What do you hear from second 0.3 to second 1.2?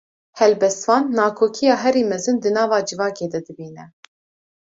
Helbestvan,